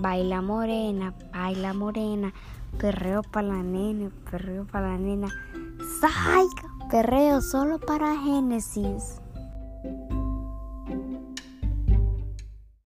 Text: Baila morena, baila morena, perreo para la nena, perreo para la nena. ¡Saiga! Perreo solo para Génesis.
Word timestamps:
Baila 0.00 0.42
morena, 0.42 1.12
baila 1.32 1.74
morena, 1.74 2.32
perreo 2.78 3.22
para 3.22 3.48
la 3.48 3.62
nena, 3.62 4.10
perreo 4.30 4.64
para 4.64 4.88
la 4.88 4.98
nena. 4.98 5.28
¡Saiga! 6.00 6.68
Perreo 6.90 7.40
solo 7.40 7.78
para 7.78 8.16
Génesis. 8.16 9.20